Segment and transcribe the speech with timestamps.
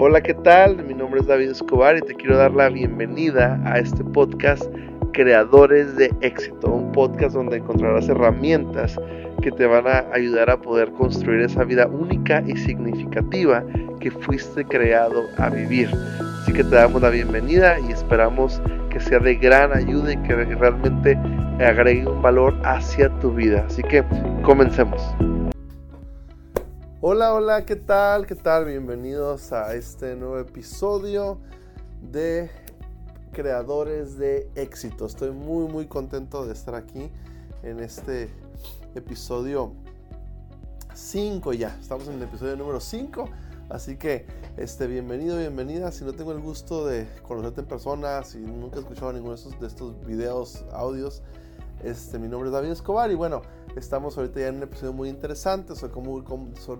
[0.00, 0.84] Hola, ¿qué tal?
[0.84, 4.62] Mi nombre es David Escobar y te quiero dar la bienvenida a este podcast
[5.12, 8.96] Creadores de Éxito, un podcast donde encontrarás herramientas
[9.42, 13.64] que te van a ayudar a poder construir esa vida única y significativa
[13.98, 15.90] que fuiste creado a vivir.
[16.42, 20.36] Así que te damos la bienvenida y esperamos que sea de gran ayuda y que
[20.36, 21.18] realmente
[21.58, 23.64] agregue un valor hacia tu vida.
[23.66, 24.04] Así que
[24.44, 25.02] comencemos.
[27.00, 28.26] Hola, hola, ¿qué tal?
[28.26, 28.64] ¿Qué tal?
[28.64, 31.38] Bienvenidos a este nuevo episodio
[32.02, 32.50] de
[33.30, 35.06] Creadores de Éxito.
[35.06, 37.08] Estoy muy, muy contento de estar aquí
[37.62, 38.30] en este
[38.96, 39.74] episodio
[40.92, 41.78] 5 ya.
[41.80, 43.28] Estamos en el episodio número 5.
[43.68, 44.26] Así que,
[44.56, 45.92] este, bienvenido, bienvenida.
[45.92, 49.40] Si no tengo el gusto de conocerte en persona, si nunca he escuchado ninguno de
[49.40, 51.22] estos, de estos videos, audios,
[51.84, 53.42] este, mi nombre es David Escobar y bueno,
[53.78, 56.20] estamos ahorita ya en un episodio muy interesante sobre cómo,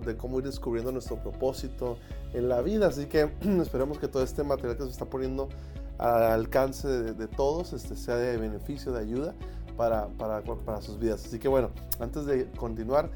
[0.05, 1.97] de cómo ir descubriendo nuestro propósito
[2.33, 2.87] en la vida.
[2.87, 3.31] Así que
[3.61, 5.49] esperemos que todo este material que se está poniendo
[5.97, 9.33] al alcance de, todos este, sea de beneficio, de ayuda
[9.75, 11.25] para, para, para sus vidas.
[11.25, 13.09] Así que bueno, antes de continuar,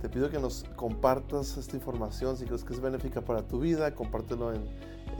[0.00, 3.94] te pido que nos compartas esta información si crees que es benéfica para tu vida,
[3.94, 4.62] compártelo en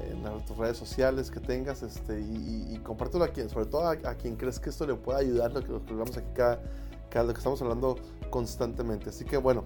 [0.03, 4.37] en tus redes sociales que tengas este, y, compártelo a quien, sobre todo a, quien
[4.37, 6.61] crees que esto le pueda ayudar, lo que, lo que aquí cada,
[7.09, 7.97] cada, lo que estamos hablando
[8.31, 9.11] constantemente.
[9.11, 9.65] Así que bueno,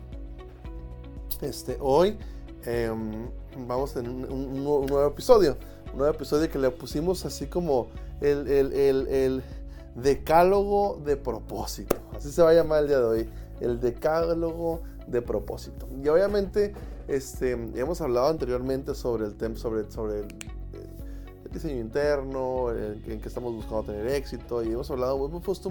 [1.41, 2.19] este, hoy
[2.65, 3.29] em,
[3.67, 5.57] vamos tener un, nuevo episodio,
[5.93, 7.89] un nuevo episodio que le pusimos así como
[8.21, 8.73] el, el,
[9.09, 9.43] el,
[9.95, 13.29] decálogo de propósito, así se va a llamar el día de hoy,
[13.61, 15.89] el decálogo de propósito.
[16.03, 16.75] Y obviamente
[17.09, 20.29] este, hemos hablado anteriormente sobre el tema, sobre, sobre el,
[21.51, 25.71] diseño interno, en, que estamos buscando tener éxito, y hemos hablado, hemos puesto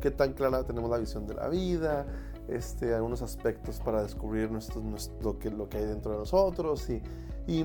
[0.00, 2.06] qué tan clara tenemos la visión de la vida,
[2.48, 4.82] este, algunos aspectos para descubrir nuestro,
[5.22, 6.88] lo, que, lo que hay dentro de nosotros.
[6.90, 7.02] Y,
[7.46, 7.64] y,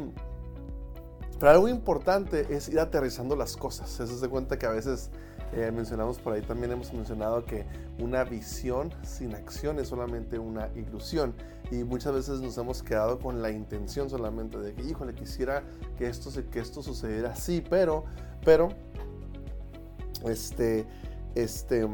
[1.39, 3.89] pero algo importante es ir aterrizando las cosas.
[3.89, 5.09] Se de cuenta que a veces
[5.55, 7.65] eh, mencionamos por ahí también hemos mencionado que
[7.99, 11.35] una visión sin acción es solamente una ilusión
[11.69, 15.63] y muchas veces nos hemos quedado con la intención solamente de que, híjole, quisiera
[15.97, 18.03] que esto, que esto sucediera así, pero,
[18.43, 18.69] pero,
[20.25, 20.87] este,
[21.35, 21.87] este,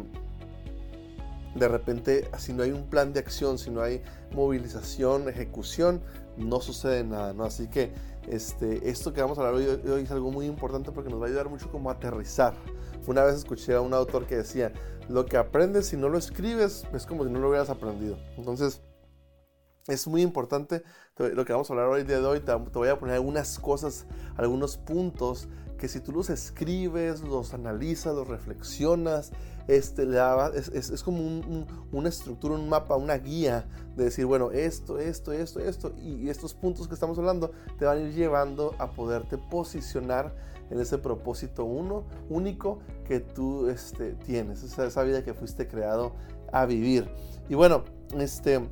[1.55, 4.01] de repente, si no hay un plan de acción, si no hay
[4.31, 6.01] movilización, ejecución,
[6.37, 7.43] no sucede nada, ¿no?
[7.43, 7.91] Así que
[8.27, 11.25] este, esto que vamos a hablar hoy, hoy, es algo muy importante porque nos va
[11.25, 12.53] a ayudar mucho como a aterrizar.
[13.07, 14.71] Una vez escuché a un autor que decía,
[15.09, 18.17] lo que aprendes si no lo escribes es como si no lo hubieras aprendido.
[18.37, 18.81] Entonces,
[19.87, 20.83] es muy importante
[21.17, 22.39] lo que vamos a hablar hoy de hoy.
[22.41, 24.05] Te, voy a poner algunas cosas,
[24.37, 25.49] algunos puntos
[25.79, 29.31] que si tú los escribes, los analizas, los reflexionas,
[29.69, 30.03] este,
[30.55, 31.21] es, es, como
[31.91, 36.55] una estructura, un mapa, una guía de decir, bueno, esto, esto, esto, esto, y estos
[36.55, 40.33] puntos que estamos hablando te van a ir llevando a poderte posicionar
[40.71, 46.13] en ese propósito uno, único que tú este, tienes, esa, esa vida que fuiste creado
[46.51, 47.07] a vivir.
[47.47, 47.83] Y bueno,
[48.17, 48.67] este,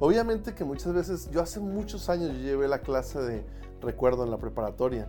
[0.00, 3.44] obviamente que muchas veces, yo hace muchos años llevé la clase de,
[3.82, 5.06] recuerdo en la preparatoria,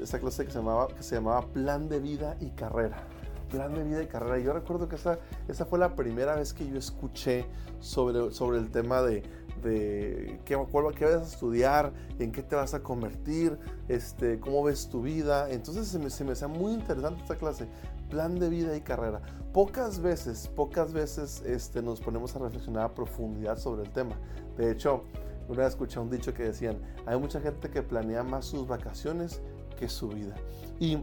[0.00, 3.04] esa clase que se, llamaba, que se llamaba Plan de Vida y Carrera
[3.48, 4.38] plan de vida y carrera.
[4.38, 7.46] Yo recuerdo que esa, esa fue la primera vez que yo escuché
[7.80, 9.22] sobre, sobre el tema de,
[9.62, 10.58] de qué,
[10.96, 15.50] qué vas a estudiar, en qué te vas a convertir, este, cómo ves tu vida.
[15.50, 17.66] Entonces se me, se me hacía muy interesante esta clase,
[18.10, 19.20] plan de vida y carrera.
[19.52, 24.16] Pocas veces, pocas veces este, nos ponemos a reflexionar a profundidad sobre el tema.
[24.56, 25.04] De hecho,
[25.48, 29.40] una vez escuché un dicho que decían, hay mucha gente que planea más sus vacaciones
[29.78, 30.34] que su vida.
[30.78, 30.98] Y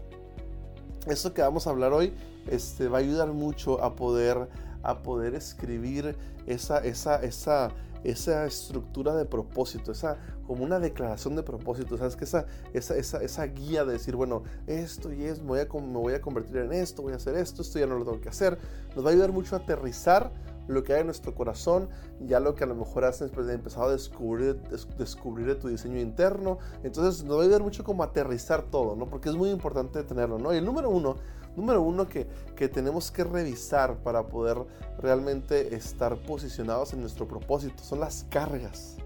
[1.08, 2.14] esto que vamos a hablar hoy
[2.50, 4.48] este, va a ayudar mucho a poder,
[4.84, 7.72] a poder escribir esa, esa, esa,
[8.04, 12.16] esa estructura de propósito, esa como una declaración de propósito, ¿sabes?
[12.16, 15.66] Que esa, esa, esa, esa guía de decir, bueno, esto y es, me voy, a,
[15.66, 18.22] me voy a convertir en esto, voy a hacer esto, esto ya no lo tengo
[18.22, 18.58] que hacer,
[18.96, 20.32] nos va a ayudar mucho a aterrizar
[20.68, 21.90] lo que hay en nuestro corazón,
[22.20, 24.60] ya lo que a lo mejor has empezado a descubrir,
[24.98, 26.60] descubrir de tu diseño interno.
[26.84, 29.08] Entonces nos va a ayudar mucho como aterrizar todo, ¿no?
[29.08, 30.54] Porque es muy importante tenerlo, ¿no?
[30.54, 31.16] Y el número uno
[31.56, 32.28] número uno que,
[32.70, 34.58] tenemos que revisar para poder
[35.00, 38.98] realmente estar posicionados en nuestro propósito son las cargas.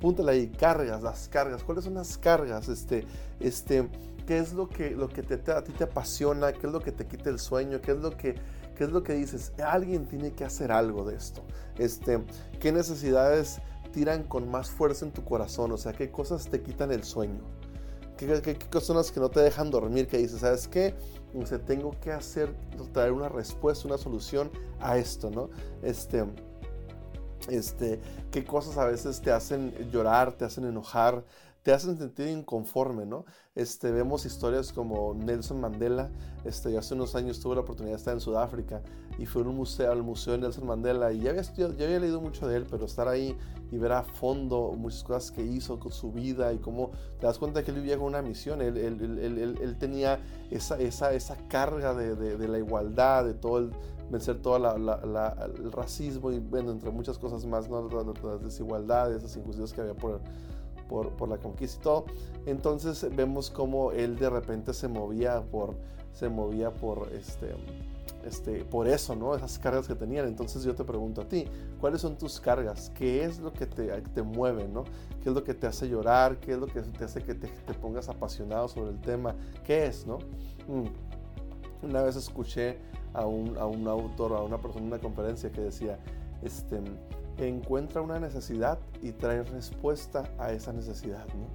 [0.00, 1.62] Púntale ahí, cargas, las cargas.
[1.62, 2.68] ¿Cuáles son las cargas?
[2.68, 3.06] Este,
[3.40, 3.88] este,
[4.26, 6.52] ¿Qué es lo que, lo que te, a ti te apasiona?
[6.52, 7.80] ¿Qué es lo que te quita el sueño?
[7.80, 8.34] ¿Qué es lo que,
[8.76, 9.52] qué es lo que dices?
[9.64, 11.42] Alguien tiene que hacer algo de esto.
[11.78, 12.22] Este,
[12.60, 13.58] ¿Qué necesidades
[13.92, 15.72] tiran con más fuerza en tu corazón?
[15.72, 17.40] O sea, ¿qué cosas te quitan el sueño?
[18.16, 20.06] ¿Qué, cosas que no te dejan dormir?
[20.08, 20.94] Que dices, ¿sabes qué?
[21.44, 22.54] se tengo que hacer,
[22.92, 24.50] traer una respuesta, una solución
[24.80, 25.50] a esto, ¿no?
[25.82, 26.24] Este,
[27.48, 28.00] este,
[28.30, 31.24] qué cosas a veces te hacen llorar, te hacen enojar,
[31.66, 33.24] te hacen sentir inconforme, ¿no?
[33.56, 36.10] Este, vemos historias como Nelson Mandela,
[36.44, 38.82] este, hace unos años tuve la oportunidad de estar en Sudáfrica
[39.18, 41.98] y fui a un museo, al museo de Nelson Mandela y ya había, ya había
[41.98, 43.36] leído mucho de él, pero estar ahí
[43.72, 47.36] y ver a fondo muchas cosas que hizo con su vida y cómo te das
[47.36, 50.20] cuenta que él vivía con una misión, él, él, él, él tenía
[50.52, 53.72] esa, esa, esa carga de, de, de, la igualdad, de todo el
[54.08, 57.88] vencer todo la, la, el racismo y bueno, entre muchas cosas más, ¿no?
[58.22, 60.20] las desigualdades, las injusticias que había por
[60.88, 62.04] por, por, la conquista y todo.
[62.46, 65.74] Entonces vemos cómo él de repente se movía por,
[66.12, 67.54] se movía por, este,
[68.24, 69.34] este, por eso, ¿no?
[69.34, 70.26] Esas cargas que tenían.
[70.26, 71.46] Entonces yo te pregunto a ti,
[71.80, 72.90] ¿cuáles son tus cargas?
[72.94, 74.84] ¿Qué es lo que te, te mueve, ¿no?
[75.22, 76.38] ¿Qué es lo que te hace llorar?
[76.38, 79.34] ¿Qué es lo que te hace que te, te pongas apasionado sobre el tema?
[79.64, 80.18] ¿Qué es, no?
[80.68, 80.86] Mm.
[81.82, 82.78] Una vez escuché
[83.12, 85.98] a un, a un autor, a una persona en una conferencia que decía,
[86.42, 86.80] este,
[87.38, 91.48] encuentra una necesidad y trae respuesta a esa necesidad, ¿no?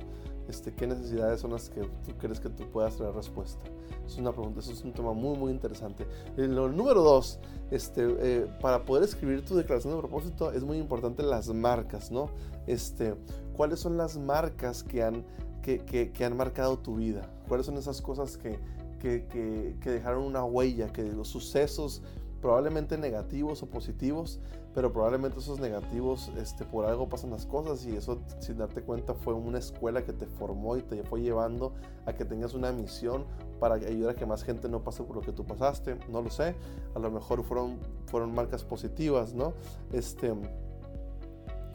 [0.47, 3.61] Este, ¿Qué necesidades son las que tú crees que tú puedas traer respuesta?
[4.05, 6.05] Es una pregunta, eso es un tema muy, muy interesante.
[6.35, 7.39] El, número dos,
[7.69, 12.29] este, eh, para poder escribir tu declaración de propósito es muy importante las marcas, ¿no?
[12.67, 13.15] Este,
[13.55, 15.23] ¿Cuáles son las marcas que han,
[15.61, 17.29] que, que, que han marcado tu vida?
[17.47, 18.59] ¿Cuáles son esas cosas que,
[19.01, 22.01] que, dejaron una huella, que los sucesos
[22.41, 24.39] probablemente negativos o positivos,
[24.73, 29.13] pero probablemente esos negativos, este, por algo pasan las cosas y eso sin darte cuenta
[29.13, 31.73] fue una escuela que te formó y te fue llevando
[32.05, 33.25] a que tengas una misión
[33.59, 36.29] para ayudar a que más gente no pase por lo que tú pasaste, no lo
[36.29, 36.55] sé,
[36.95, 39.53] a lo mejor fueron, fueron marcas positivas, ¿no?
[39.91, 40.33] Este,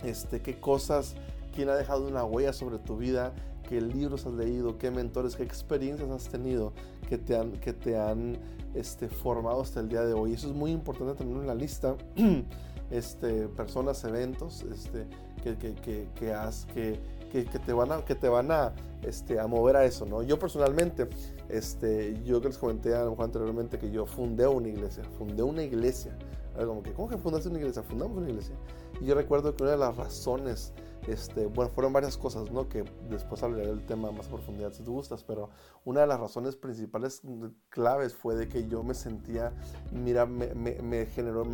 [0.05, 1.15] este, qué cosas,
[1.55, 3.35] quién ha dejado una huella sobre tu vida,
[3.69, 6.73] qué libros has leído, qué mentores, qué experiencias has tenido
[7.09, 8.39] que te han, que te han
[8.75, 10.33] este, formado hasta el día de hoy.
[10.33, 11.97] Eso es muy importante tener en la lista.
[12.91, 15.07] este, personas, eventos este,
[15.43, 17.01] que, que, que, que, has, que,
[17.31, 18.73] que, te van a, que te van a,
[19.03, 20.07] este, a mover a eso.
[20.07, 20.23] ¿no?
[20.23, 21.09] Yo personalmente,
[21.49, 25.43] este, yo que les comenté a lo mejor anteriormente que yo fundé una iglesia, fundé
[25.43, 26.17] una iglesia.
[26.57, 27.83] Como que, ¿cómo que fundaste una iglesia?
[27.83, 28.55] Fundamos una iglesia.
[29.01, 30.73] Y yo recuerdo que una de las razones
[31.07, 32.69] este, bueno, fueron varias cosas, ¿no?
[32.69, 35.51] Que después hablaré del tema más a profundidad si te gustas, pero
[35.85, 37.23] una de las razones principales
[37.69, 39.53] claves fue de que yo me sentía,
[39.93, 41.45] mira, me, me, generó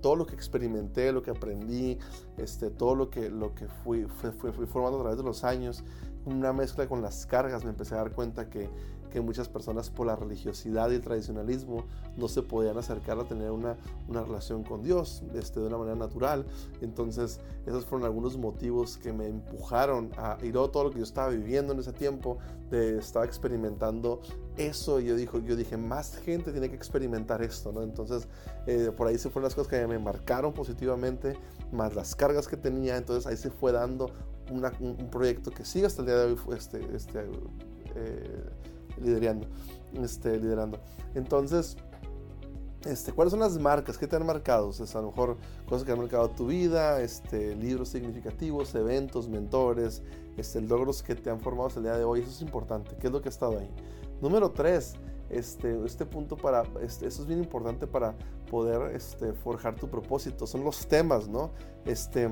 [0.00, 1.98] todo lo que experimenté, lo que aprendí,
[2.36, 5.84] este, todo lo que, lo que fui, fui, fui formando a través de los años,
[6.24, 8.68] una mezcla con las cargas, me empecé a dar cuenta que
[9.08, 11.84] que muchas personas por la religiosidad y el tradicionalismo
[12.16, 13.76] no se podían acercar a tener una,
[14.08, 16.46] una relación con Dios este, de una manera natural.
[16.80, 21.28] Entonces, esos fueron algunos motivos que me empujaron a, luego todo lo que yo estaba
[21.28, 22.38] viviendo en ese tiempo,
[22.70, 24.20] de, estaba experimentando
[24.56, 27.82] eso, y yo, dijo, yo dije, más gente tiene que experimentar esto, ¿no?
[27.82, 28.28] Entonces,
[28.66, 31.36] eh, por ahí se fueron las cosas que me marcaron positivamente,
[31.72, 34.10] más las cargas que tenía, entonces ahí se fue dando
[34.50, 37.20] un, proyecto que sigue hasta el día de hoy, este, este,
[37.94, 38.44] eh,
[39.00, 39.46] liderando.
[39.94, 40.78] Este, liderando.
[41.14, 41.76] Entonces,
[42.84, 44.70] este, ¿cuáles son las marcas que te han marcado?
[44.70, 45.36] a lo mejor
[45.66, 50.02] cosas que han marcado tu vida, este, libros significativos, eventos, mentores,
[50.36, 52.20] este, logros que te han formado hasta el día de hoy.
[52.20, 52.96] Eso es importante.
[52.96, 53.70] ¿Qué es lo que ha estado ahí?
[54.20, 54.94] Número tres,
[55.28, 58.14] este, este punto para, este, eso es bien importante para
[58.50, 60.46] poder este, forjar tu propósito.
[60.46, 61.50] Son los temas, ¿no?
[61.84, 62.28] Este,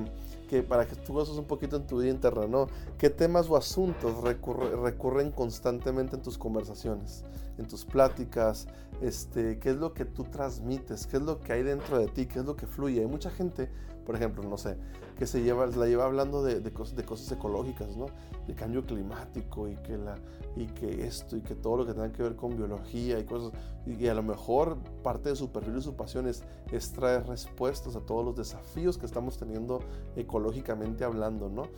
[0.46, 2.68] que para que tú goces un poquito en tu vida interna, ¿no?
[2.98, 7.24] ¿Qué temas o asuntos recurren constantemente en tus conversaciones,
[7.58, 8.66] en tus pláticas?
[9.00, 11.06] Este, ¿Qué es lo que tú transmites?
[11.06, 12.26] ¿Qué es lo que hay dentro de ti?
[12.26, 13.00] ¿Qué es lo que fluye?
[13.00, 13.68] Hay mucha gente,
[14.04, 14.76] por ejemplo, no sé,
[15.18, 18.06] que se lleva, la lleva hablando de, de, cosas, de cosas ecológicas, ¿no?
[18.46, 20.16] De cambio climático y que, la,
[20.56, 23.52] y que esto y que todo lo que tenga que ver con biología y cosas.
[23.86, 27.96] Y, a lo mejor parte de su perfil y su pasión es, es traer respuestas
[27.96, 29.80] a todos los desafíos que estamos teniendo
[30.16, 31.68] ecológicamente hablando, ¿no?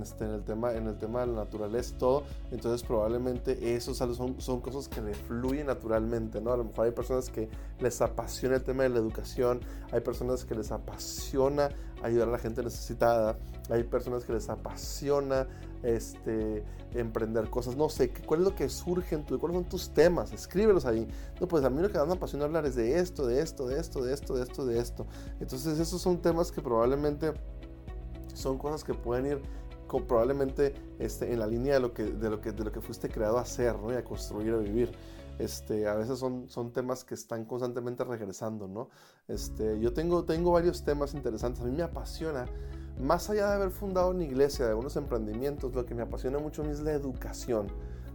[0.00, 2.22] Este, en, el tema, en el tema de la naturaleza y todo.
[2.50, 6.67] Entonces probablemente eso son, son cosas que le fluyen naturalmente, ¿no?
[6.76, 7.48] Hay personas que
[7.80, 9.60] les apasiona el tema de la educación,
[9.92, 11.70] hay personas que les apasiona
[12.02, 13.38] ayudar a la gente necesitada,
[13.70, 15.46] hay personas que les apasiona
[15.82, 19.90] este, emprender cosas, no sé, ¿cuál es lo que surge en tu, cuáles son tus
[19.90, 20.32] temas?
[20.32, 21.08] Escríbelos ahí.
[21.40, 23.80] No, pues a mí lo que me apasiona hablar es de esto, de esto, de
[23.80, 25.06] esto, de esto, de esto, de esto.
[25.40, 27.32] Entonces esos son temas que probablemente
[28.34, 29.42] son cosas que pueden ir
[30.06, 33.08] probablemente este, en la línea de lo, que, de, lo que, de lo que fuiste
[33.08, 33.92] creado a hacer, ¿no?
[33.92, 34.92] Y a construir, a vivir.
[35.38, 38.88] Este, a veces son, son temas que están constantemente regresando, ¿no?
[39.28, 42.46] Este, yo tengo, tengo varios temas interesantes, a mí me apasiona,
[42.98, 46.64] más allá de haber fundado una iglesia, de algunos emprendimientos, lo que me apasiona mucho
[46.64, 47.68] es la educación.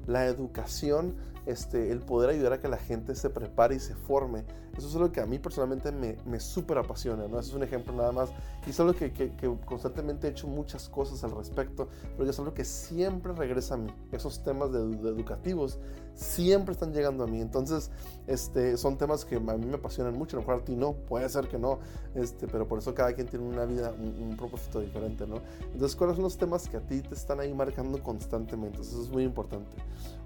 [0.05, 1.15] la educación,
[1.45, 4.43] este, el poder ayudar a que la gente se prepare y se forme,
[4.77, 7.39] eso es algo que a mí personalmente me, me súper apasiona, ¿no?
[7.39, 8.31] Eso es un ejemplo nada más.
[8.65, 9.31] Y es algo que, que,
[9.65, 13.93] constantemente he hecho muchas cosas al respecto, pero es algo que siempre regresa a mí.
[14.11, 15.77] Esos temas de, educativos
[16.15, 17.39] siempre están llegando a mí.
[17.39, 17.91] Entonces,
[18.25, 20.37] este, son temas que a mí me apasionan mucho.
[20.37, 21.77] A lo mejor a ti no, puede ser que no,
[22.15, 25.35] este, pero por eso cada quien tiene una vida, un, un propósito diferente, ¿no?
[25.71, 28.81] Entonces, ¿cuáles son los temas que a ti te están ahí marcando constantemente?
[28.81, 29.77] Eso es muy importante.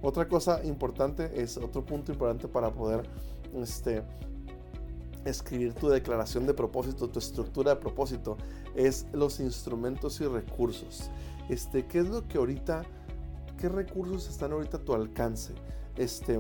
[0.02, 3.04] Otra cosa importante es, otro punto importante para poder,
[3.56, 4.04] este,
[5.26, 8.38] escribir tu declaración de propósito, tu estructura de propósito,
[8.76, 11.10] es los instrumentos y recursos.
[11.50, 12.84] Este, ¿Qué es lo que ahorita,
[13.60, 15.54] qué recursos están ahorita a tu alcance?
[15.96, 16.40] Este,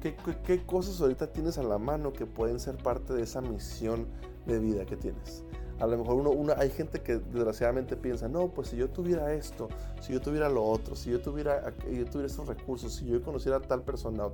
[0.00, 4.06] ¿qué, qué cosas ahorita tienes a la mano que pueden ser parte de esa misión
[4.46, 5.44] de vida que tienes?
[5.78, 9.68] A lo mejor uno, hay gente que desgraciadamente piensa, no, pues si yo tuviera esto,
[10.00, 13.56] si yo tuviera lo otro, si yo tuviera, yo tuviera estos recursos, si yo conociera
[13.56, 14.24] a tal persona,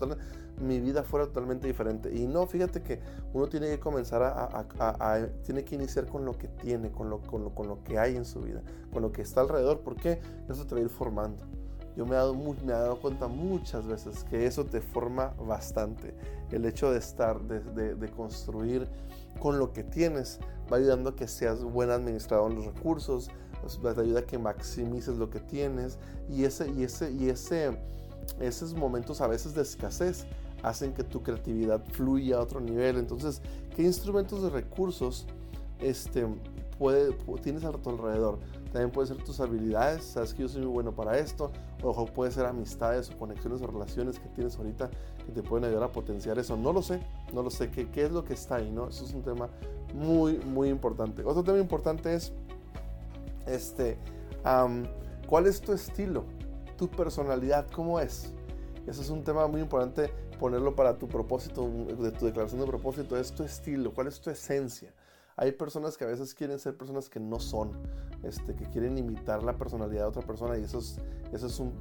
[0.61, 2.15] mi vida fuera totalmente diferente.
[2.15, 3.01] Y no, fíjate que
[3.33, 7.45] uno tiene que comenzar a, tiene que iniciar con lo que tiene, con lo, con,
[7.45, 10.67] lo, con lo que hay en su vida, con lo que está alrededor, porque eso
[10.67, 11.45] te va a ir formando.
[11.97, 16.15] Yo me he, dado, me he dado cuenta muchas veces que eso te forma bastante.
[16.53, 18.89] El hecho de estar, de, de construir
[19.39, 20.39] con lo que tienes,
[20.73, 23.31] va ayudando a que seas buen administrador de los recursos,
[23.61, 27.79] pues, te ayuda a que maximices lo que tienes y ese y ese y ese
[28.41, 30.27] esos momentos a veces de escasez
[30.63, 32.99] hacen que tu creatividad fluya a otro nivel.
[32.99, 33.41] Entonces,
[33.75, 35.27] ¿qué instrumentos de recursos
[35.81, 36.27] este,
[36.79, 38.39] puede, tienes a tu alrededor?
[38.73, 41.51] También puede ser tus habilidades, sabes que yo soy muy bueno para esto,
[41.83, 44.91] o puede ser amistades o conexiones o relaciones que tienes ahorita
[45.25, 46.57] que te pueden ayudar a potenciar eso.
[46.57, 47.01] No lo sé,
[47.33, 48.89] no lo sé, qué, qué es lo que está ahí, ¿no?
[48.89, 49.49] Eso es un tema
[49.95, 51.23] muy, muy importante.
[51.25, 52.33] Otro tema importante es,
[53.47, 53.97] este,
[55.27, 56.25] ¿cuál es tu estilo?
[56.77, 58.33] ¿Tu personalidad cómo es?
[58.87, 63.17] Eso es un tema muy importante ponerlo para tu propósito, de tu declaración de propósito,
[63.17, 64.93] es tu estilo, cuál es tu esencia.
[65.41, 67.71] Hay personas que a veces quieren ser personas que no son,
[68.25, 70.99] este, que quieren imitar la personalidad de otra persona y eso es,
[71.33, 71.73] eso es un,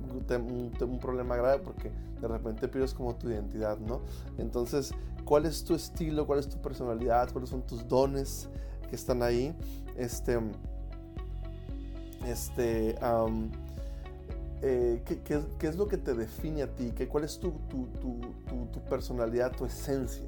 [0.80, 4.02] un, problema grave porque de repente pierdes como tu identidad, ¿no?
[4.38, 4.94] Entonces,
[5.26, 6.28] ¿cuál es tu estilo?
[6.28, 7.32] ¿Cuál es tu personalidad?
[7.32, 8.48] ¿Cuáles son tus dones
[8.88, 9.56] que están ahí?
[9.96, 10.40] Este,
[12.28, 12.96] este,
[14.62, 15.20] eh, ¿qué,
[15.58, 16.92] qué, es lo que te define a ti?
[16.96, 18.22] ¿Qué, ¿Cuál es tu, tu, tu,
[18.72, 20.26] tu personalidad, tu esencia?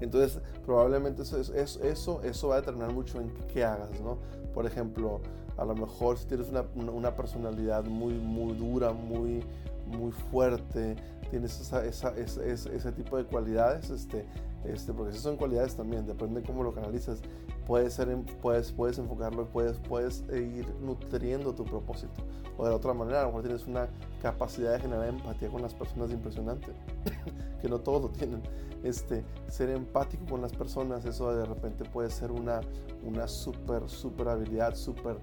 [0.00, 4.18] Entonces, probablemente eso, eso, eso, va a determinar mucho en qué hagas, ¿no?
[4.54, 5.20] Por ejemplo,
[5.56, 9.42] a lo mejor si tienes una, una personalidad muy, muy dura, muy,
[9.86, 10.96] muy fuerte,
[11.30, 14.26] tienes esa, esa, ese tipo de cualidades, este,
[14.64, 17.20] este, porque esas son cualidades también, depende de cómo lo canalizas,
[17.66, 22.22] puedes, ser, puedes, puedes enfocarlo, puedes, puedes ir nutriendo tu propósito.
[22.58, 23.88] O de la otra manera, a lo mejor tienes una
[24.22, 26.68] capacidad de generar empatía con las personas impresionante,
[27.62, 28.40] que no todos lo tienen
[28.88, 32.60] este, ser empático con las personas, eso de repente puede ser una,
[33.04, 35.18] una super, super habilidad, super,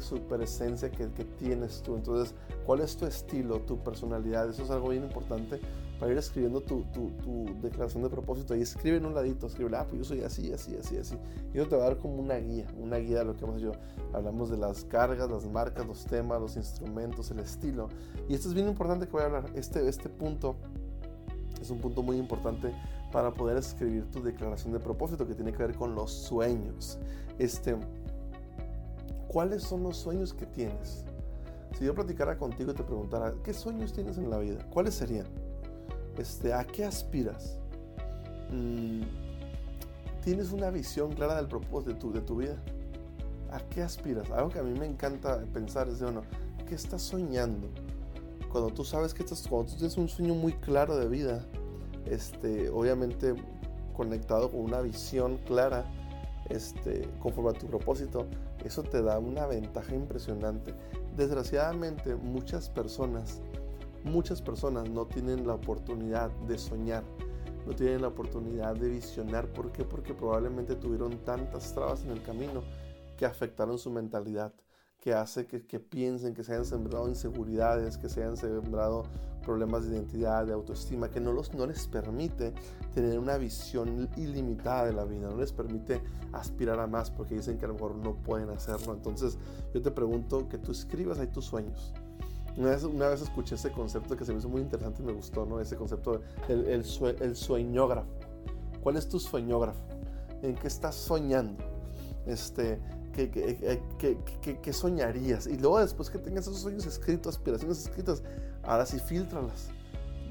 [0.00, 1.96] super esencia que, que tienes tú.
[1.96, 4.48] Entonces, ¿cuál es tu estilo, tu personalidad?
[4.48, 5.60] Eso es algo bien importante
[6.00, 8.56] para ir escribiendo tu, tu, tu, declaración de propósito.
[8.56, 11.16] Y escribe en un ladito, escribe, ah, pues yo soy así, así, así, así.
[11.52, 13.58] Y eso te va a dar como una guía, una guía de lo que hemos
[13.58, 13.72] hecho.
[14.14, 17.88] Hablamos de las cargas, las marcas, los temas, los instrumentos, el estilo.
[18.28, 19.44] Y esto es bien importante que voy a hablar.
[19.54, 20.56] Este, este punto
[21.60, 22.72] es un punto muy importante
[23.12, 26.98] para poder escribir tu declaración de propósito que tiene que ver con los sueños.
[27.38, 27.76] Este,
[29.28, 31.04] ¿Cuáles son los sueños que tienes?
[31.78, 34.66] Si yo platicara contigo y te preguntara, ¿qué sueños tienes en la vida?
[34.70, 35.26] ¿Cuáles serían?
[36.18, 37.58] Este, ¿A qué aspiras?
[38.50, 39.02] Mm,
[40.24, 42.56] ¿Tienes una visión clara del propósito de tu, de tu vida?
[43.52, 44.30] ¿A qué aspiras?
[44.30, 46.22] Algo que a mí me encanta pensar es, bueno,
[46.68, 47.68] ¿qué estás soñando?
[48.50, 51.46] Cuando tú sabes que estás, cuando tú tienes un sueño muy claro de vida,
[52.06, 53.34] este, obviamente
[53.94, 55.84] conectado con una visión clara,
[56.48, 58.26] este, conforme a tu propósito,
[58.64, 60.74] eso te da una ventaja impresionante.
[61.16, 63.40] Desgraciadamente, muchas personas,
[64.04, 67.04] muchas personas no tienen la oportunidad de soñar,
[67.66, 69.46] no tienen la oportunidad de visionar.
[69.48, 69.84] ¿Por qué?
[69.84, 72.62] Porque probablemente tuvieron tantas trabas en el camino
[73.16, 74.52] que afectaron su mentalidad
[75.00, 79.04] que hace que, piensen, que se hayan sembrado inseguridades, que se hayan sembrado
[79.42, 82.52] problemas de identidad, de autoestima, que no, los, no les permite
[82.94, 86.02] tener una visión ilimitada de la vida, no les permite
[86.32, 88.92] aspirar a más porque dicen que a lo mejor no pueden hacerlo.
[88.92, 89.38] Entonces
[89.72, 91.94] yo te pregunto que tú escribas ahí tus sueños.
[92.58, 95.12] Una vez, una vez escuché ese concepto que se me hizo muy interesante y me
[95.12, 95.60] gustó, ¿no?
[95.60, 96.84] Ese concepto, el, el,
[97.20, 98.10] el sueñógrafo.
[98.82, 99.82] ¿Cuál es tu sueñógrafo?
[100.42, 101.64] ¿En qué estás soñando?
[102.26, 102.80] Este,
[103.12, 105.46] ¿Qué, soñarías?
[105.46, 108.22] Y luego después que tengas esos sueños escritos, aspiraciones escritas,
[108.62, 109.68] ahora sí filtralas.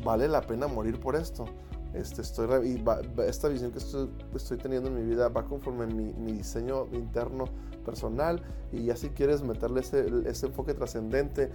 [0.03, 1.45] vale la pena morir por esto.
[1.93, 2.83] Este, estoy, y
[3.23, 7.45] esta visión que estoy, estoy, teniendo en mi vida va conforme mi, mi diseño interno
[7.83, 11.51] personal y ya si quieres meterle ese, ese enfoque trascendente,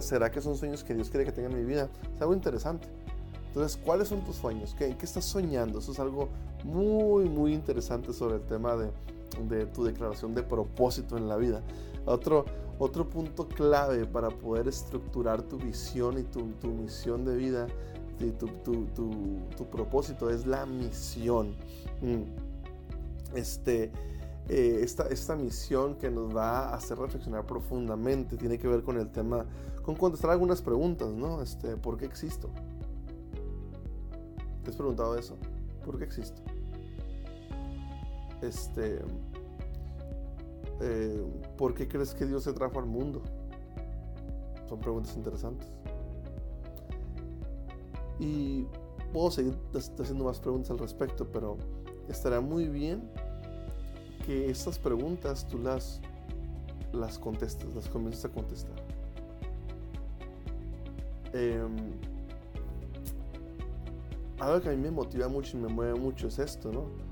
[0.00, 1.90] ¿será que son sueños que Dios quiere que tenga en mi vida?
[2.14, 2.88] Es algo interesante.
[3.48, 4.74] Entonces, ¿cuáles son tus sueños?
[4.78, 5.78] ¿Qué, ¿En qué estás soñando?
[5.80, 6.28] Eso es algo
[6.64, 8.90] muy, muy interesante sobre el tema de,
[9.48, 11.62] de tu declaración de propósito en la vida.
[12.04, 12.44] Otro,
[12.78, 17.66] otro punto clave para poder estructurar tu visión y tu, tu misión de vida
[18.20, 18.86] y tu, tu,
[19.56, 21.54] tu, propósito es la misión.
[22.00, 23.36] Mm.
[23.36, 23.92] Este,
[24.48, 28.98] eh, esta, esta misión que nos va a hacer reflexionar profundamente tiene que ver con
[28.98, 29.44] el tema,
[29.82, 31.42] con contestar algunas preguntas, ¿no?
[31.42, 32.48] Este, ¿Por qué existo?
[34.64, 35.36] ¿Te has preguntado eso?
[35.84, 36.42] ¿Por qué existo?
[38.42, 39.00] Este,
[40.80, 41.26] eh,
[41.56, 43.22] ¿Por qué crees que Dios se trajo al mundo?
[44.68, 45.68] Son preguntas interesantes.
[48.20, 48.66] Y
[49.12, 51.56] puedo seguir haciendo más preguntas al respecto, pero
[52.08, 53.08] estará muy bien
[54.26, 56.00] que estas preguntas tú las,
[56.92, 58.76] las contestes, las comiences a contestar.
[61.32, 61.76] Em,
[64.38, 67.07] algo que a mí me motiva mucho y me mueve mucho es esto, ¿no?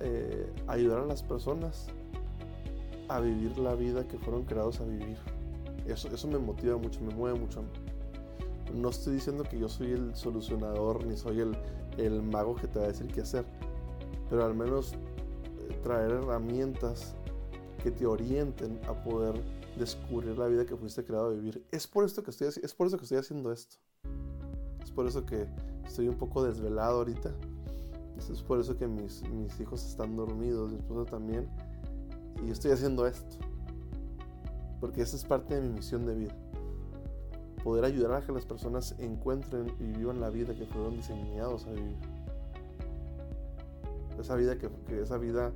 [0.00, 1.86] Eh, ayudar a las personas
[3.08, 5.16] a vivir la vida que fueron creados a vivir.
[5.86, 7.62] Eso, eso me motiva mucho, me mueve mucho.
[8.74, 11.56] No estoy diciendo que yo soy el solucionador ni soy el,
[11.98, 13.44] el mago que te va a decir qué hacer,
[14.28, 17.14] pero al menos eh, traer herramientas
[17.82, 19.40] que te orienten a poder
[19.78, 21.64] descubrir la vida que fuiste creado a vivir.
[21.70, 23.76] Es por esto que estoy, es por eso que estoy haciendo esto.
[24.82, 25.46] Es por eso que
[25.86, 27.32] estoy un poco desvelado ahorita.
[28.18, 31.48] Es por eso que mis, mis hijos están dormidos, mi esposa también.
[32.44, 33.36] Y estoy haciendo esto.
[34.80, 36.34] Porque esa es parte de mi misión de vida.
[37.62, 41.72] Poder ayudar a que las personas encuentren y vivan la vida que fueron diseñados a
[41.72, 41.96] vivir.
[44.18, 44.70] Esa vida que,
[45.00, 45.52] esa vida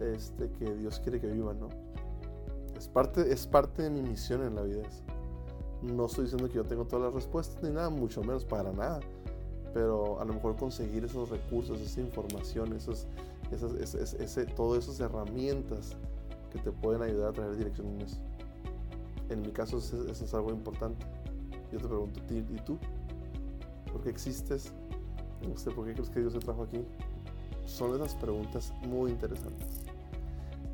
[0.00, 1.68] este, que Dios quiere que vivan, ¿no?
[2.76, 4.82] Es parte, es parte de mi misión en la vida.
[5.82, 9.00] No estoy diciendo que yo tengo todas las respuestas ni nada, mucho menos para nada
[9.72, 13.06] pero a lo mejor conseguir esos recursos, esa información, esos,
[13.52, 15.96] esas, ese, todas esas herramientas
[16.52, 18.16] que te pueden ayudar a traer dirección en eso.
[19.28, 21.06] En mi caso eso, es algo importante.
[21.72, 22.78] Yo te pregunto, ¿y tú?
[23.92, 24.72] ¿Por qué existes?
[25.74, 26.84] ¿Por qué crees que Dios te trajo aquí?
[27.64, 29.82] Son esas preguntas muy interesantes.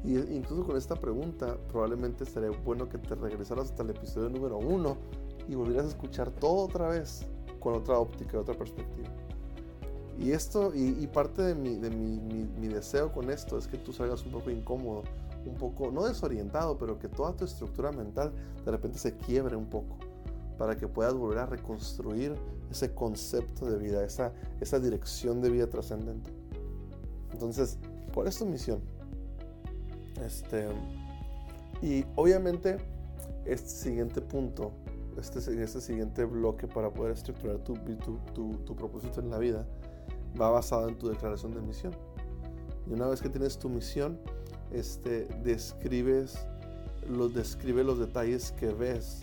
[0.05, 4.57] Y incluso con esta pregunta, probablemente sería bueno que te regresaras hasta el episodio número
[4.57, 4.97] uno
[5.49, 7.27] y volvieras a escuchar todo otra vez
[7.59, 9.09] con otra óptica, otra perspectiva.
[10.19, 13.93] Y esto, y, parte de, mi, de mi, mi, deseo con esto es que tú
[13.93, 15.03] salgas un poco incómodo,
[15.45, 18.33] un poco, no desorientado, pero que toda tu estructura mental
[18.65, 19.99] de repente se quiebre un poco,
[20.57, 22.35] para que puedas volver a reconstruir
[22.71, 26.31] ese concepto de vida, esa, esa dirección de vida trascendente.
[27.33, 27.79] Entonces,
[28.15, 28.81] por esto misión.
[30.25, 30.67] Este,
[31.83, 32.79] y obviamente,
[33.45, 34.73] este siguiente punto
[35.19, 39.67] este, en este siguiente bloque para poder estructurar tu, tu, tu, propósito en la vida
[40.41, 41.95] va basado en tu declaración de misión.
[42.89, 44.19] Y una vez que tienes tu misión,
[44.73, 46.39] este, describes,
[47.09, 49.23] los, describe los detalles que ves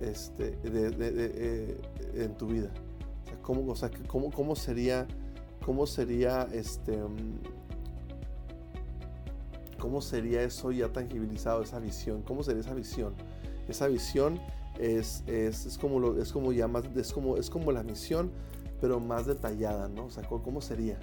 [0.00, 1.80] este, eh,
[2.14, 2.70] en tu vida.
[3.24, 5.06] O sea, cómo, o sea, cómo, cómo sería,
[5.64, 6.98] cómo sería este,
[9.84, 13.12] cómo sería eso ya tangibilizado, esa visión, cómo sería esa visión.
[13.68, 14.40] Esa visión
[14.78, 18.30] es, es, es, como lo, es como ya más, es como, es como la misión,
[18.80, 20.06] pero más detallada, ¿no?
[20.06, 20.98] O sea, ¿cómo sería?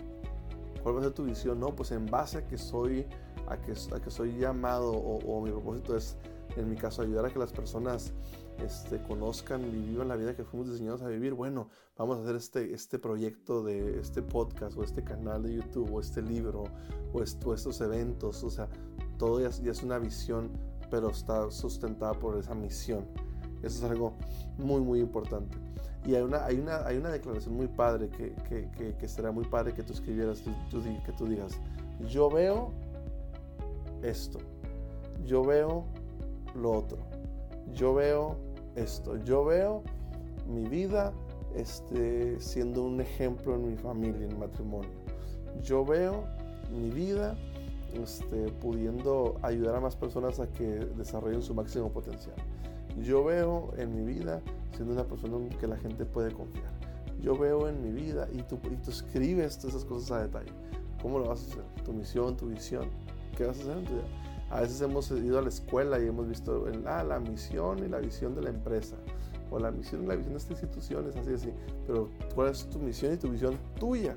[0.84, 1.60] ¿Cuál va a ser tu visión?
[1.60, 3.06] No, pues en base a que soy,
[3.48, 6.18] a que, a que soy llamado o, mi propósito es,
[6.56, 8.14] en mi caso, ayudar a que las personas
[8.60, 11.34] este, conozcan y vivan la vida que fuimos diseñados a vivir.
[11.34, 15.94] Bueno, vamos a hacer este, este proyecto de este podcast o este canal de YouTube
[15.94, 16.64] o este libro
[17.14, 18.44] o, estos eventos.
[18.44, 18.68] O sea,
[19.18, 20.52] todo ya, ya es una visión,
[20.90, 23.06] pero está sustentada por esa misión.
[23.64, 24.14] Eso es algo
[24.58, 25.58] muy, muy importante.
[26.06, 29.46] Y hay una, hay una, hay una declaración muy padre que, que, que, será muy
[29.46, 31.60] padre que tú escribieras, que tú digas,
[32.10, 32.72] yo veo
[34.02, 34.40] esto,
[35.26, 35.86] yo veo
[36.56, 36.98] lo otro,
[37.74, 38.36] yo veo
[38.76, 39.84] esto, yo veo
[40.48, 41.14] mi vida
[41.56, 44.90] este, siendo un ejemplo en mi familia, en matrimonio.
[45.62, 46.24] Yo veo
[46.72, 47.36] mi vida
[47.94, 50.66] este, pudiendo ayudar a más personas a que
[50.98, 52.36] desarrollen su máximo potencial.
[52.98, 54.42] Yo veo en mi vida
[54.76, 56.72] siendo una persona en que la gente puede confiar.
[57.22, 60.52] Yo veo en mi vida y tú, y tú escribes todas esas cosas a detalle.
[61.02, 61.84] ¿Cómo lo vas a hacer?
[61.84, 62.90] Tu misión, tu visión.
[63.38, 64.04] ¿Qué vas a hacer en tu vida?
[64.50, 68.00] A veces hemos ido a la escuela y hemos visto ah, la misión y la
[68.00, 68.98] visión de la empresa.
[69.50, 71.54] o la misión y la visión de esta institución es así, así.
[71.88, 74.16] Pero ¿cuál es tu misión y tu visión tuya?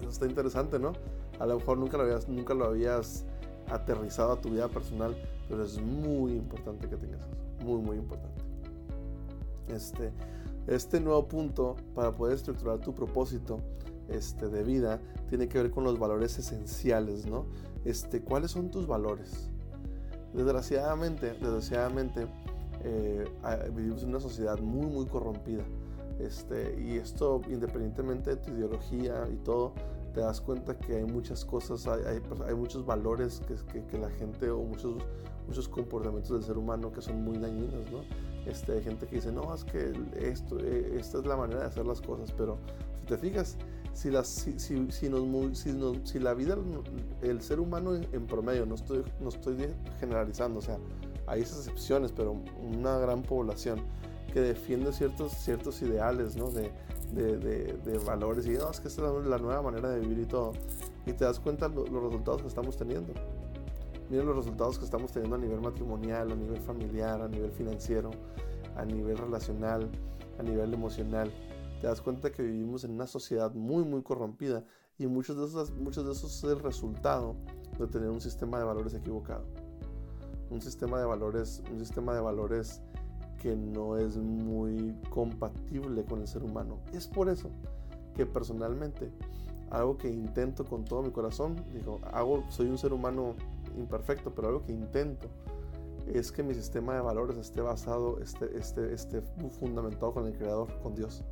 [0.00, 0.92] Eso está interesante, ¿no?
[1.38, 3.24] A lo mejor nunca lo habías, nunca lo habías
[3.70, 5.16] aterrizado a tu vida personal,
[5.48, 7.64] pero es muy importante que tengas eso.
[7.64, 8.42] Muy, muy importante.
[9.68, 10.12] Este,
[10.66, 13.60] este nuevo punto para poder estructurar tu propósito
[14.08, 17.46] este, de vida tiene que ver con los valores esenciales, ¿no?
[17.84, 19.50] Este, ¿Cuáles son tus valores?
[20.32, 22.26] Desgraciadamente, desgraciadamente
[22.84, 23.24] eh,
[23.74, 25.64] vivimos en una sociedad muy, muy corrompida.
[26.18, 29.72] Este, y esto, independientemente de tu ideología y todo,
[30.18, 34.50] te das cuenta que hay muchas cosas, hay, hay, muchos valores que, que, la gente
[34.50, 34.96] o muchos,
[35.46, 38.00] muchos comportamientos del ser humano que son muy dañinos, ¿no?
[38.44, 41.66] Este, hay gente que dice, no, es que esto, eh, esta es la manera de
[41.66, 42.58] hacer las cosas, pero
[42.98, 43.56] si te fijas,
[43.92, 45.56] si, las, si, si, si, nos,
[46.02, 46.58] si, la vida,
[47.22, 50.78] el ser humano en, promedio, no estoy, no estoy generalizando, o sea,
[51.28, 53.82] hay esas excepciones, pero una gran población
[54.32, 56.50] que defiende ciertos, ciertos ideales, ¿no?
[56.50, 56.72] De,
[57.12, 60.26] de, de, valores y no, es que esta es la, nueva manera de vivir y
[60.26, 60.52] todo.
[61.06, 63.12] Y te das cuenta los resultados que estamos teniendo.
[64.10, 68.10] Mira los resultados que estamos teniendo a nivel matrimonial, a nivel familiar, a nivel financiero,
[68.76, 69.88] a nivel relacional,
[70.38, 71.30] a nivel emocional
[71.80, 74.64] te das cuenta que vivimos en una sociedad muy, muy corrompida
[74.98, 77.36] y muchos de esos, muchos de esos es el resultado
[77.78, 79.44] de tener un sistema de valores equivocado.
[80.50, 82.82] Un sistema de valores, un sistema de valores
[83.40, 86.78] que no es muy compatible con el ser humano.
[86.92, 87.50] Es por eso
[88.14, 89.10] que personalmente
[89.70, 93.34] algo que intento con todo mi corazón, digo, hago, soy un ser humano
[93.76, 95.28] imperfecto, pero algo que intento
[96.06, 99.22] es que mi sistema de valores esté basado, esté, esté, esté
[99.60, 101.22] fundamentado con el Creador, con Dios.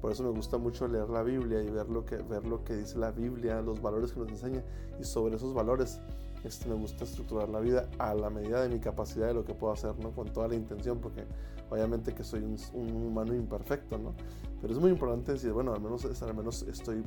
[0.00, 2.76] Por eso me gusta mucho leer la Biblia y ver lo que, ver lo que
[2.76, 4.62] dice la Biblia, los valores que nos enseña.
[5.00, 6.00] Y sobre esos valores
[6.46, 9.52] este, me gusta estructurar la vida a la medida de mi capacidad de lo que
[9.52, 10.12] puedo hacer, ¿no?
[10.12, 11.24] Con toda la intención, porque
[11.70, 14.14] obviamente que soy un, humano imperfecto, ¿no?
[14.60, 17.02] Pero es muy importante decir, bueno, al menos, al menos estoy,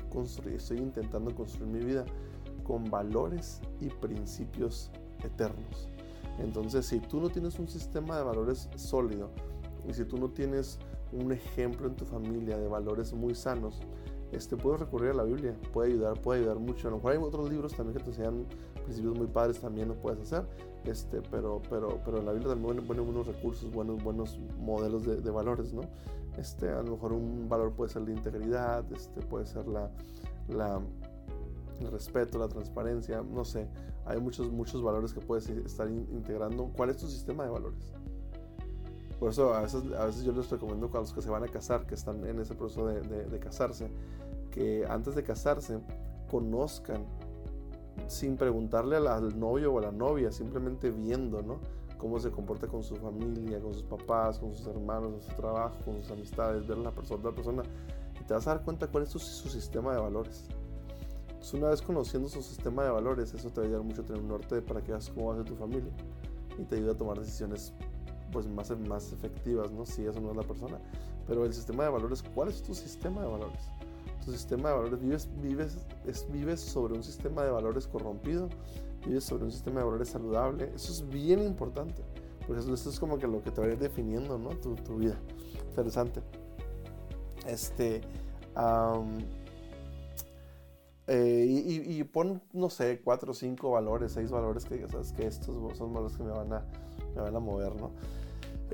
[0.53, 2.03] estoy intentando construir mi vida
[2.63, 4.91] con valores y principios
[5.23, 5.87] eternos.
[6.39, 9.29] Entonces, si tú no tienes un sistema de valores sólido
[9.87, 10.79] y si tú no tienes
[11.11, 13.79] un ejemplo en tu familia de valores muy sanos,
[14.31, 16.87] este, puedes recurrir a la Biblia, puede ayudar, puede ayudar mucho.
[16.87, 18.45] A lo mejor hay otros libros también que te enseñan
[18.79, 20.43] principios muy padres, también lo puedes hacer,
[20.85, 25.31] este, pero, pero, pero la Biblia también ponen buenos recursos, buenos, buenos modelos de, de,
[25.31, 25.81] valores, ¿no?
[26.37, 29.89] Este, a lo mejor un valor puede ser la integridad, este, puede ser la,
[30.47, 30.79] la,
[31.79, 33.67] el respeto, la transparencia, no sé,
[34.05, 36.71] hay muchos, muchos valores que puedes estar integrando.
[36.75, 37.93] ¿Cuál es tu sistema de valores?
[39.19, 41.47] Por eso a veces, a veces yo les recomiendo a los que se van a
[41.47, 43.91] casar, que están en ese proceso de, de, casarse,
[44.49, 45.79] que antes de casarse
[46.31, 47.05] conozcan
[48.07, 51.59] sin preguntarle al novio o a la novia, simplemente viendo, ¿no?
[51.97, 55.75] Cómo se comporta con su familia, con sus papás, con sus hermanos, en su trabajo,
[55.83, 57.63] con sus amistades, ver a la persona, la persona,
[58.19, 60.47] y te vas a dar cuenta cuál es su, su sistema de valores.
[61.27, 64.05] Entonces, una vez conociendo su sistema de valores, eso te va a ayudar mucho a
[64.05, 65.91] tener un norte para que veas cómo va a ser tu familia
[66.57, 67.73] y te ayuda a tomar decisiones
[68.31, 69.85] pues más, más efectivas, ¿no?
[69.85, 70.79] Si eso no es la persona.
[71.27, 73.69] Pero el sistema de valores, ¿cuál es tu sistema de valores?
[74.25, 78.49] Tu sistema de valores, vives, vives, es, vives sobre un sistema de valores corrompido,
[79.05, 80.71] vives sobre un sistema de valores saludable.
[80.75, 82.03] Eso es bien importante,
[82.45, 84.49] porque esto es como que lo que te va a ir definiendo, ¿no?
[84.49, 85.17] Tu, tu vida.
[85.69, 86.21] Interesante.
[87.47, 88.01] Este.
[91.11, 95.91] Eh, y, pon, no sé, cuatro, cinco valores, seis valores que sabes que estos son
[95.91, 96.63] valores que me van a,
[97.15, 97.91] me van a mover, ¿no?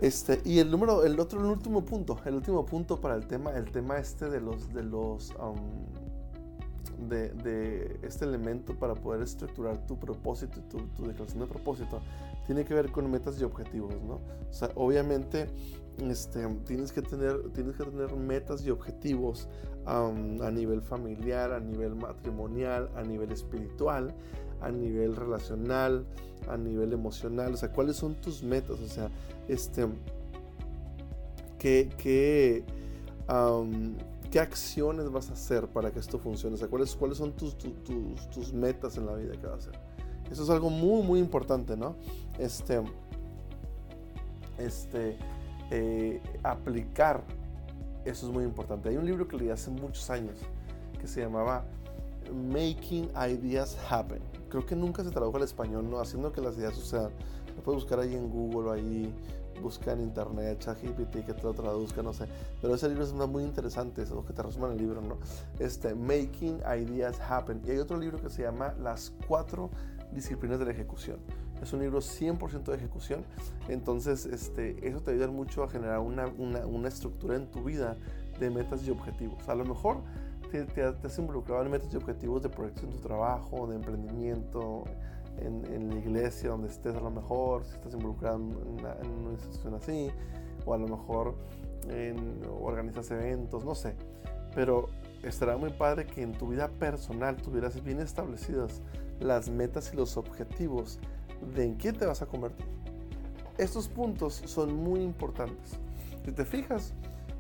[0.02, 3.52] Este, y el número, el otro, el último punto, el último punto para el tema,
[3.52, 9.86] el tema este de los, de los, um, de, de, este elemento para poder estructurar
[9.88, 12.02] tu propósito, tu, tu declaración de propósito,
[12.46, 14.16] tiene que ver con metas y objetivos, ¿no?
[14.50, 15.48] O sea, obviamente,
[15.98, 19.48] este, tienes que tener, tienes que tener metas y objetivos
[19.86, 24.14] um, a nivel familiar, a nivel matrimonial, a nivel espiritual,
[24.66, 26.06] a nivel relacional,
[26.50, 29.10] a nivel emocional, o sea, cuáles son tus metas, o sea,
[29.48, 29.88] este,
[31.60, 32.64] qué, qué,
[34.38, 38.30] acciones vas a hacer para que esto funcione, o sea, cuáles, cuáles son tus, tus,
[38.32, 39.80] tus, metas en la vida que vas a hacer.
[40.30, 41.96] Eso es algo muy, muy importante, ¿no?
[42.38, 42.82] Este,
[44.58, 45.16] este,
[45.72, 47.24] eh, aplicar,
[48.04, 48.90] eso es muy importante.
[48.90, 50.36] Hay un libro que leí hace muchos años
[51.00, 51.64] que se llamaba
[52.34, 56.00] Making Ideas Happen creo que nunca se tradujo al español, ¿no?
[56.00, 57.12] Haciendo que las ideas sucedan.
[57.56, 59.14] Lo puedes buscar ahí en Google o ahí,
[59.62, 62.26] busca en internet, ChatGPT que te lo traduzca, no sé.
[62.62, 65.18] Pero ese libro es muy interesante, es lo que te resuman el libro, ¿no?
[65.60, 67.62] Este, Making Ideas Happen.
[67.66, 69.70] Y hay otro libro que se llama Las cuatro
[70.12, 71.20] disciplinas de la ejecución.
[71.62, 73.24] es un libro 100% de ejecución.
[73.70, 77.98] Entonces, este, eso te ayuda mucho a generar una, una, una estructura en tu vida
[78.40, 79.48] de metas y objetivos.
[79.48, 80.02] A lo mejor
[80.64, 84.84] te, te, has involucrado en metas y objetivos de proyectos en tu trabajo, de emprendimiento,
[85.38, 89.12] en, en, la iglesia donde estés a lo mejor, si estás involucrado en una, en
[89.12, 90.10] una institución así,
[90.66, 91.36] o a lo mejor
[91.90, 93.96] en, organizas eventos, no sé.
[94.54, 94.88] Pero
[95.24, 98.82] estará muy padre que en tu vida personal tuvieras bien establecidas
[99.20, 101.00] las metas y los objetivos
[101.56, 102.66] de en qué te vas a convertir.
[103.58, 105.80] Estos puntos son muy importantes.
[106.26, 106.94] Si te fijas,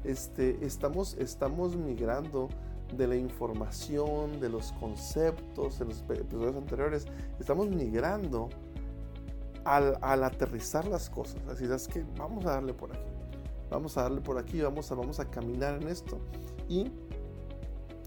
[0.04, 2.50] este, estamos, estamos migrando
[2.98, 7.06] de la información, de los conceptos, en los episodios anteriores,
[7.40, 8.50] estamos migrando
[9.64, 11.42] al, al aterrizar las cosas.
[11.48, 13.10] Así es que vamos a darle por aquí.
[13.70, 16.20] Vamos a darle por aquí, vamos a, vamos a caminar en esto.
[16.70, 16.92] Y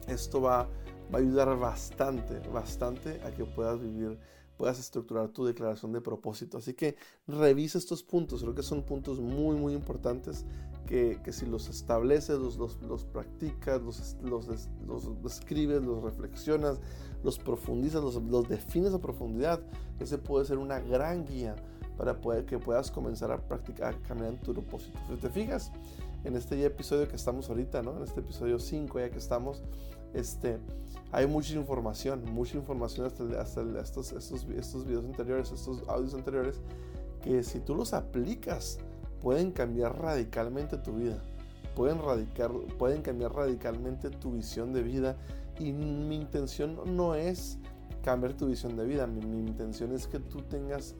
[0.07, 0.69] esto va,
[1.13, 4.19] va a ayudar bastante, bastante a que puedas vivir
[4.59, 6.59] puedas estructurar tu declaración de propósito.
[6.59, 6.97] Así que
[7.27, 10.45] revisa estos puntos, creo que son puntos muy, muy importantes
[10.89, 14.49] que, que si los estableces, los, los, los practicas, los, los,
[14.87, 16.81] los, escribes, los reflexionas,
[17.23, 19.61] los profundizas, los, los defines a profundidad,
[20.01, 21.57] ese puede ser una gran guía
[21.99, 24.99] para poder que puedas comenzar a practicar, a caminar en tu propósito.
[25.11, 25.71] Si te fijas
[26.25, 27.95] en este episodio que estamos ahorita, ¿no?
[27.99, 29.63] En este episodio 5 ya que estamos,
[30.15, 30.59] este,
[31.13, 36.63] hay mucha información, mucha información hasta, hasta estos, estos, estos videos anteriores, estos audios anteriores,
[37.23, 38.79] que si tú los aplicas,
[39.23, 41.19] pueden cambiar radicalmente tu vida.
[41.75, 45.17] Pueden, radicar, pueden cambiar radicalmente tu visión de vida.
[45.59, 47.59] Y mi intención no es
[48.03, 49.07] cambiar tu visión de vida.
[49.07, 50.95] Mi, mi intención es que tú tengas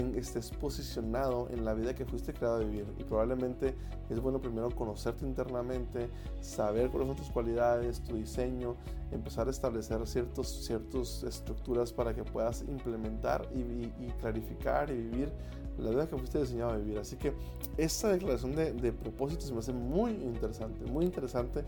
[0.00, 2.86] estés posicionado en la vida que fuiste creado a vivir.
[2.98, 3.74] Y probablemente
[4.10, 6.08] es bueno primero conocerte internamente,
[6.40, 8.76] saber cuáles son tus cualidades, tu diseño,
[9.10, 15.32] empezar a establecer ciertos, ciertas estructuras para que puedas implementar y, y, clarificar y vivir
[15.78, 16.98] la vida que fuiste diseñado a vivir.
[16.98, 17.32] Así que
[17.76, 21.64] esta declaración de, de propósitos me hace muy interesante, muy interesante.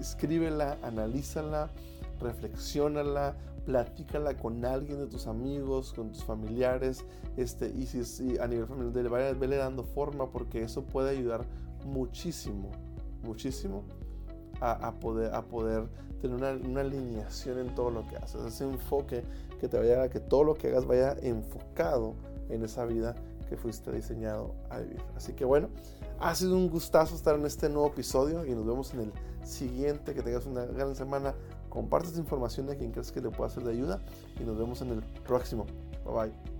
[0.00, 1.70] Escríbela, analízala,
[2.20, 7.04] reflexiónala, platícala con alguien de tus amigos, con tus familiares,
[7.36, 11.44] este, y si, a nivel familiar, vaya, vele dando forma porque eso puede ayudar
[11.84, 12.70] muchísimo,
[13.22, 13.84] muchísimo
[14.60, 15.88] a, poder, a poder
[16.20, 19.24] tener una, una, alineación en todo lo que haces, ese enfoque
[19.60, 22.14] que te vaya a que todo lo que hagas vaya enfocado
[22.48, 23.16] en esa vida
[23.48, 25.02] que fuiste diseñado a vivir.
[25.16, 25.68] Así que bueno,
[26.20, 29.12] ha sido un gustazo estar en este nuevo episodio y nos vemos en el
[29.44, 30.14] siguiente.
[30.14, 31.34] Que tengas una gran semana.
[31.72, 33.98] Comparte esta información a quien crees que le pueda ser de ayuda
[34.38, 35.64] y nos vemos en el próximo.
[36.04, 36.51] Bye bye.